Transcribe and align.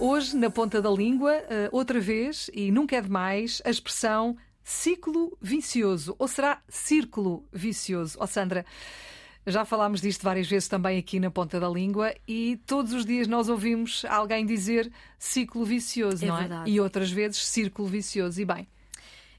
Hoje, 0.00 0.34
na 0.34 0.48
ponta 0.48 0.80
da 0.80 0.88
língua, 0.90 1.30
eh, 1.34 1.68
outra 1.70 2.00
vez, 2.00 2.50
e 2.54 2.72
nunca 2.72 2.96
é 2.96 3.02
demais, 3.02 3.60
a 3.66 3.68
expressão 3.70 4.34
ciclo 4.64 5.36
vicioso. 5.42 6.16
Ou 6.18 6.26
será 6.26 6.62
círculo 6.70 7.44
vicioso? 7.52 8.16
Ó 8.18 8.24
oh, 8.24 8.26
Sandra, 8.26 8.64
já 9.46 9.62
falámos 9.66 10.00
disto 10.00 10.22
várias 10.22 10.48
vezes 10.48 10.68
também 10.68 10.98
aqui 10.98 11.20
na 11.20 11.30
ponta 11.30 11.60
da 11.60 11.68
língua 11.68 12.14
e 12.26 12.58
todos 12.64 12.94
os 12.94 13.04
dias 13.04 13.28
nós 13.28 13.50
ouvimos 13.50 14.02
alguém 14.06 14.46
dizer 14.46 14.90
ciclo 15.18 15.66
vicioso, 15.66 16.24
É 16.24 16.28
não 16.28 16.36
é? 16.36 16.40
verdade. 16.40 16.70
E 16.70 16.80
outras 16.80 17.10
vezes 17.10 17.46
círculo 17.46 17.86
vicioso. 17.86 18.40
E 18.40 18.44
bem, 18.46 18.66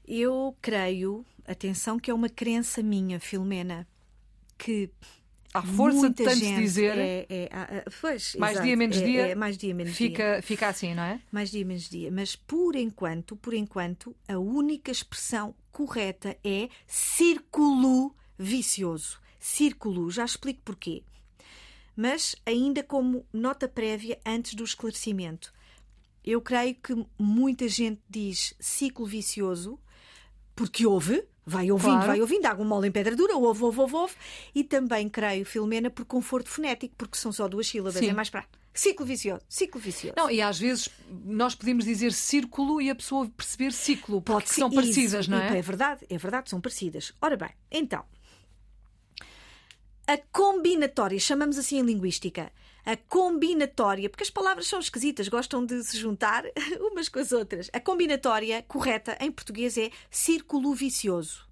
Eu 0.06 0.56
creio, 0.62 1.26
atenção, 1.44 1.98
que 1.98 2.08
é 2.08 2.14
uma 2.14 2.28
crença 2.28 2.84
minha, 2.84 3.18
Filomena, 3.18 3.84
que 4.56 4.90
à 5.52 5.62
força 5.62 6.08
de 6.08 6.24
tanto 6.24 6.36
gente 6.38 6.60
dizer, 6.60 6.96
é, 6.98 7.26
é- 7.28 7.84
pois, 8.00 8.34
mais 8.36 8.52
exato, 8.52 8.66
dia 8.66 8.76
menos 8.76 8.96
é- 8.96 9.04
dia, 9.04 9.26
é 9.28 9.34
mais 9.34 9.58
dia 9.58 9.74
menos 9.74 9.94
dia. 9.94 10.08
fica, 10.08 10.40
fica 10.42 10.68
assim, 10.68 10.94
não 10.94 11.02
é? 11.02 11.20
mais 11.30 11.50
dia 11.50 11.64
menos 11.64 11.88
dia. 11.88 12.10
Mas 12.10 12.34
por 12.34 12.74
enquanto, 12.74 13.36
por 13.36 13.52
enquanto, 13.52 14.16
a 14.26 14.38
única 14.38 14.90
expressão 14.90 15.54
correta 15.70 16.36
é 16.42 16.68
círculo 16.86 18.14
vicioso. 18.38 19.20
Círculo, 19.38 20.10
já 20.10 20.24
explico 20.24 20.60
porquê. 20.64 21.02
Mas 21.94 22.34
ainda 22.46 22.82
como 22.82 23.26
nota 23.32 23.68
prévia 23.68 24.18
antes 24.24 24.54
do 24.54 24.64
esclarecimento. 24.64 25.52
Eu 26.24 26.40
creio 26.40 26.74
que 26.76 27.06
muita 27.18 27.68
gente 27.68 28.00
diz 28.08 28.54
ciclo 28.60 29.04
vicioso 29.04 29.78
porque 30.62 30.86
ouve, 30.86 31.24
vai 31.44 31.70
ouvindo, 31.72 31.90
Claro. 31.90 32.06
vai 32.06 32.20
ouvindo, 32.20 32.46
água 32.46 32.64
mole 32.64 32.86
em 32.88 32.92
pedra 32.92 33.16
dura, 33.16 33.36
ouve, 33.36 33.64
ouve, 33.64 33.80
ouve, 33.80 33.94
ouve. 33.96 34.14
E 34.54 34.62
também 34.62 35.08
creio, 35.08 35.44
Filomena, 35.44 35.90
por 35.90 36.04
conforto 36.04 36.48
fonético, 36.48 36.94
porque 36.96 37.18
são 37.18 37.32
só 37.32 37.48
duas 37.48 37.66
sílabas, 37.66 37.94
Sim. 37.96 38.08
é 38.10 38.12
mais 38.12 38.30
prático. 38.30 38.58
Ciclo 38.74 39.04
vicioso, 39.04 39.42
ciclo 39.48 39.78
vicioso. 39.80 40.14
Não, 40.16 40.30
e 40.30 40.40
às 40.40 40.58
vezes 40.58 40.88
nós 41.24 41.54
podemos 41.54 41.84
dizer 41.84 42.12
círculo 42.12 42.80
e 42.80 42.88
a 42.88 42.94
pessoa 42.94 43.28
perceber 43.36 43.72
ciclo, 43.72 44.22
porque 44.22 44.48
ser 44.48 44.60
são 44.60 44.68
isso. 44.68 44.76
parecidas, 44.76 45.28
não 45.28 45.38
E, 45.38 45.42
é? 45.42 45.58
É 45.58 45.62
verdade, 45.62 46.06
é 46.08 46.16
verdade, 46.16 46.48
são 46.48 46.60
parecidas. 46.60 47.12
Ora 47.20 47.36
bem, 47.36 47.50
então. 47.70 48.02
A 50.06 50.18
combinatória, 50.32 51.18
chamamos 51.18 51.56
assim 51.58 51.78
em 51.78 51.82
linguística. 51.82 52.52
A 52.84 52.96
combinatória, 52.96 54.10
porque 54.10 54.24
as 54.24 54.30
palavras 54.30 54.66
são 54.66 54.80
esquisitas, 54.80 55.28
gostam 55.28 55.64
de 55.64 55.82
se 55.84 55.96
juntar 55.96 56.44
umas 56.80 57.08
com 57.08 57.20
as 57.20 57.30
outras. 57.30 57.70
A 57.72 57.78
combinatória 57.78 58.62
correta 58.62 59.16
em 59.20 59.30
português 59.30 59.78
é 59.78 59.90
círculo 60.10 60.74
vicioso. 60.74 61.46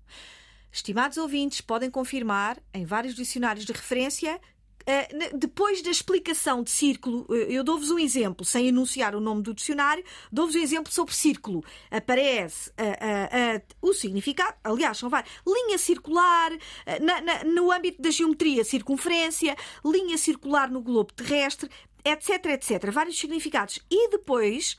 Estimados 0.73 1.17
ouvintes, 1.17 1.61
podem 1.61 1.91
confirmar 1.91 2.61
em 2.75 2.85
vários 2.85 3.15
dicionários 3.15 3.65
de 3.65 3.73
referência. 3.73 4.41
eh, 4.87 5.09
Depois 5.35 5.83
da 5.83 5.91
explicação 5.91 6.63
de 6.65 6.71
círculo, 6.71 7.27
eh, 7.31 7.47
eu 7.51 7.63
dou-vos 7.63 7.91
um 7.91 7.99
exemplo, 7.99 8.45
sem 8.45 8.67
enunciar 8.69 9.15
o 9.15 9.21
nome 9.21 9.43
do 9.43 9.55
dicionário, 9.55 10.05
dou-vos 10.33 10.55
um 10.57 10.61
exemplo 10.61 10.93
sobre 10.93 11.15
círculo. 11.15 11.65
Aparece 11.91 12.73
eh, 12.77 12.99
eh, 13.01 13.29
eh, 13.57 13.63
o 13.91 13.95
significado, 13.95 14.57
aliás, 14.65 14.99
são 14.99 15.09
vários. 15.09 15.33
Linha 15.47 15.79
circular, 15.79 16.53
eh, 16.87 16.99
na- 17.01 17.21
na- 17.21 17.45
no 17.45 17.71
âmbito 17.71 18.01
da 18.01 18.11
geometria, 18.11 18.65
circunferência, 18.65 19.57
linha 19.85 20.17
circular 20.17 20.71
no 20.71 20.81
globo 20.81 21.13
terrestre, 21.13 21.69
etc, 22.05 22.47
etc. 22.47 22.91
Vários 22.91 23.19
significados. 23.19 23.79
E 23.91 24.09
depois, 24.11 24.77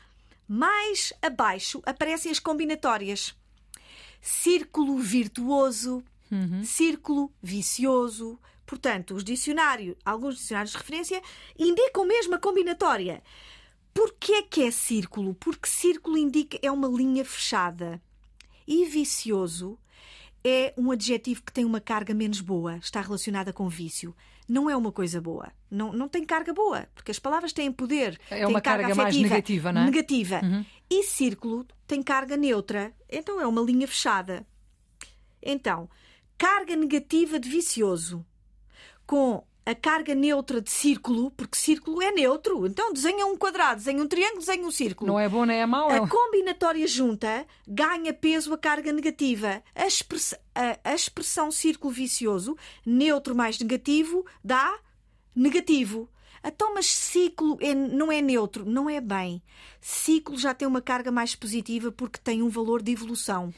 mais 0.48 1.14
abaixo, 1.22 1.82
aparecem 1.86 2.32
as 2.32 2.40
combinatórias 2.40 3.36
círculo 4.22 4.98
virtuoso, 5.00 6.04
círculo 6.64 7.32
vicioso. 7.42 8.40
Portanto, 8.66 9.16
os 9.16 9.24
dicionários, 9.24 9.96
alguns 10.06 10.38
dicionários 10.38 10.72
de 10.72 10.78
referência, 10.78 11.22
indicam 11.60 12.06
mesmo 12.06 12.36
a 12.36 12.40
combinatória. 12.40 13.22
Porquê 13.94 14.34
é 14.36 14.42
que 14.44 14.64
é 14.64 14.72
círculo? 14.72 15.34
Porque 15.34 15.68
círculo 15.68 16.18
indica 16.18 16.58
é 16.62 16.72
uma 16.72 16.88
linha 16.88 17.26
fechada. 17.26 18.02
E 18.72 18.86
vicioso 18.86 19.78
é 20.42 20.74
um 20.78 20.92
adjetivo 20.92 21.44
que 21.44 21.52
tem 21.52 21.66
uma 21.66 21.82
carga 21.82 22.14
menos 22.14 22.40
boa, 22.40 22.78
está 22.78 23.02
relacionada 23.02 23.52
com 23.52 23.68
vício. 23.68 24.16
Não 24.48 24.70
é 24.70 24.78
uma 24.78 24.94
coisa 24.94 25.20
boa. 25.20 25.52
Não, 25.70 25.92
não 25.92 26.08
tem 26.08 26.24
carga 26.24 26.54
boa, 26.54 26.88
porque 26.96 27.12
as 27.12 27.20
palavras 27.20 27.52
têm 27.52 27.70
poder. 27.70 28.18
É 28.30 28.48
uma 28.48 28.62
carga 28.62 28.96
mais 28.96 29.10
afetiva, 29.10 29.28
negativa, 29.28 29.72
não 29.74 29.82
é? 29.82 29.86
Negativa. 29.88 30.42
E 30.90 31.04
círculo 31.04 31.68
tem 31.86 32.02
carga 32.02 32.38
neutra. 32.38 32.94
Então 33.10 33.42
é 33.42 33.46
uma 33.46 33.62
linha 33.62 33.86
fechada. 33.86 34.48
Então, 35.44 35.90
carga 36.38 36.74
negativa 36.74 37.38
de 37.38 37.50
vicioso 37.50 38.26
com 39.06 39.44
a 39.66 39.76
carga 39.76 40.16
neutra 40.16 40.60
de 40.60 40.72
círculo, 40.72 41.30
porque 41.32 41.56
círculo 41.58 42.02
é 42.02 42.12
neutro. 42.12 42.66
Então 42.66 42.92
desenha 42.92 43.26
um 43.28 43.38
quadrado, 43.38 43.76
desenha 43.78 44.02
um 44.02 44.08
triângulo, 44.08 44.40
desenha 44.40 44.66
um 44.66 44.72
círculo. 44.72 45.12
Não 45.12 45.20
é 45.20 45.30
bom 45.30 45.46
nem 45.46 45.60
é 45.60 45.66
mau. 45.66 45.92
é 45.92 45.98
A 45.98 46.08
combinatória 46.08 46.88
junta 46.88 47.46
ganha 47.68 48.12
peso 48.14 48.54
a 48.54 48.58
carga 48.58 48.92
negativa. 48.92 49.62
A, 49.76 49.86
express- 49.86 50.36
a- 50.56 50.94
expressão 50.94 51.52
círculo 51.52 51.94
vicioso, 51.94 52.58
neutro 52.86 53.36
mais 53.36 53.60
negativo, 53.60 54.26
dá 54.44 54.74
negativo. 55.36 56.10
Então, 56.44 56.74
mas 56.74 56.88
ciclo 56.88 57.56
é- 57.62 57.76
não 57.76 58.12
é 58.12 58.20
neutro, 58.20 58.66
não 58.66 58.90
é 58.90 59.00
bem. 59.00 59.44
Ciclo 59.80 60.38
já 60.40 60.54
tem 60.56 60.68
uma 60.68 60.82
carga 60.82 61.12
mais 61.12 61.36
positiva 61.36 61.92
porque 61.92 62.20
tem 62.24 62.42
um 62.42 62.50
valor 62.50 62.82
de 62.82 62.92
evolução. 62.92 63.54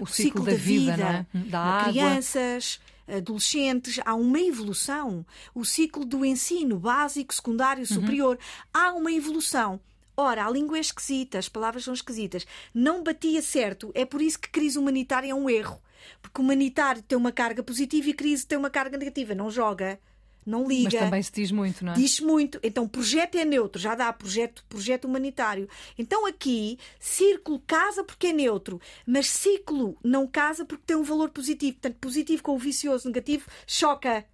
O 0.00 0.06
ciclo 0.06 0.44
da 0.44 0.54
vida, 0.54 0.96
não 0.96 1.06
é? 1.06 1.26
Da 1.48 1.60
água. 1.60 1.92
crianças, 1.92 2.80
adolescentes, 3.06 4.00
há 4.04 4.14
uma 4.14 4.40
evolução. 4.40 5.24
O 5.54 5.64
ciclo 5.64 6.04
do 6.04 6.24
ensino 6.24 6.78
básico, 6.78 7.34
secundário, 7.34 7.86
superior, 7.86 8.38
há 8.72 8.92
uma 8.92 9.12
evolução. 9.12 9.80
Ora, 10.16 10.46
a 10.46 10.50
língua 10.50 10.76
é 10.76 10.80
esquisita, 10.80 11.38
as 11.38 11.48
palavras 11.48 11.84
são 11.84 11.94
esquisitas. 11.94 12.46
Não 12.72 13.02
batia 13.02 13.42
certo, 13.42 13.90
é 13.94 14.04
por 14.04 14.22
isso 14.22 14.38
que 14.38 14.48
crise 14.48 14.78
humanitária 14.78 15.30
é 15.30 15.34
um 15.34 15.50
erro. 15.50 15.80
Porque 16.22 16.40
humanitário 16.40 17.02
tem 17.02 17.18
uma 17.18 17.32
carga 17.32 17.62
positiva 17.62 18.10
e 18.10 18.14
crise 18.14 18.46
tem 18.46 18.56
uma 18.56 18.70
carga 18.70 18.96
negativa. 18.96 19.34
Não 19.34 19.50
joga, 19.50 19.98
não 20.44 20.66
liga. 20.66 20.90
Mas 20.92 20.94
também 20.94 21.22
se 21.22 21.32
diz 21.32 21.50
muito, 21.50 21.84
não 21.84 21.92
é? 21.92 21.96
Diz 21.96 22.20
muito. 22.20 22.58
Então, 22.62 22.86
projeto 22.86 23.36
é 23.36 23.44
neutro, 23.44 23.80
já 23.80 23.94
dá 23.94 24.12
projeto, 24.12 24.64
projeto 24.68 25.06
humanitário. 25.06 25.68
Então, 25.98 26.26
aqui, 26.26 26.78
círculo 26.98 27.62
casa 27.66 28.04
porque 28.04 28.28
é 28.28 28.32
neutro, 28.32 28.80
mas 29.06 29.28
ciclo 29.28 29.96
não 30.02 30.26
casa 30.26 30.64
porque 30.64 30.84
tem 30.86 30.96
um 30.96 31.02
valor 31.02 31.30
positivo. 31.30 31.74
Portanto, 31.74 31.96
positivo 32.00 32.42
com 32.42 32.54
o 32.54 32.58
vicioso 32.58 33.08
negativo 33.08 33.46
choca. 33.66 34.24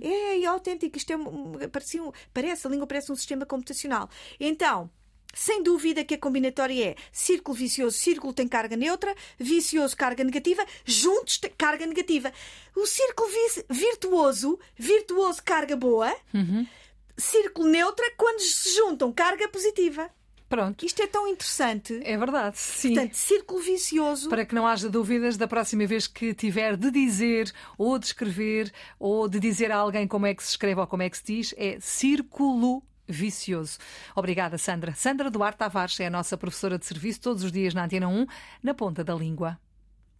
É, 0.00 0.40
é 0.40 0.46
autêntico. 0.46 0.96
Isto 0.96 1.12
é, 1.12 1.68
parece, 1.68 2.00
parece, 2.32 2.66
a 2.66 2.70
língua 2.70 2.86
parece 2.86 3.12
um 3.12 3.16
sistema 3.16 3.44
computacional. 3.44 4.08
Então. 4.40 4.90
Sem 5.38 5.62
dúvida 5.62 6.02
que 6.02 6.14
a 6.14 6.18
combinatória 6.18 6.82
é 6.92 6.96
círculo 7.12 7.54
vicioso, 7.54 7.94
círculo 7.98 8.32
tem 8.32 8.48
carga 8.48 8.74
neutra, 8.74 9.14
vicioso 9.38 9.94
carga 9.94 10.24
negativa, 10.24 10.64
juntos 10.82 11.38
carga 11.58 11.84
negativa. 11.84 12.32
O 12.74 12.86
círculo 12.86 13.28
vi- 13.28 13.64
virtuoso, 13.68 14.58
virtuoso 14.78 15.42
carga 15.44 15.76
boa, 15.76 16.16
círculo 17.18 17.68
neutra 17.68 18.10
quando 18.16 18.40
se 18.40 18.74
juntam 18.76 19.12
carga 19.12 19.46
positiva. 19.48 20.10
Pronto. 20.48 20.86
Isto 20.86 21.02
é 21.02 21.06
tão 21.06 21.26
interessante. 21.28 22.00
É 22.02 22.16
verdade, 22.16 22.56
sim. 22.58 22.94
Portanto, 22.94 23.14
círculo 23.14 23.60
vicioso. 23.60 24.30
Para 24.30 24.46
que 24.46 24.54
não 24.54 24.66
haja 24.66 24.88
dúvidas, 24.88 25.36
da 25.36 25.46
próxima 25.46 25.86
vez 25.86 26.06
que 26.06 26.32
tiver 26.32 26.76
de 26.78 26.90
dizer, 26.90 27.52
ou 27.76 27.98
de 27.98 28.06
escrever, 28.06 28.72
ou 28.98 29.28
de 29.28 29.38
dizer 29.38 29.70
a 29.70 29.76
alguém 29.76 30.06
como 30.08 30.24
é 30.24 30.34
que 30.34 30.42
se 30.42 30.50
escreve 30.50 30.80
ou 30.80 30.86
como 30.86 31.02
é 31.02 31.10
que 31.10 31.18
se 31.18 31.24
diz, 31.24 31.54
é 31.58 31.78
círculo 31.80 32.82
vicioso. 33.08 33.78
Obrigada, 34.14 34.58
Sandra. 34.58 34.94
Sandra 34.94 35.30
Duarte 35.30 35.58
Tavares 35.58 35.98
é 36.00 36.06
a 36.06 36.10
nossa 36.10 36.36
professora 36.36 36.78
de 36.78 36.86
serviço 36.86 37.20
todos 37.20 37.42
os 37.42 37.52
dias 37.52 37.74
na 37.74 37.84
Antena 37.84 38.08
1, 38.08 38.26
na 38.62 38.74
ponta 38.74 39.02
da 39.02 39.14
língua. 39.14 39.58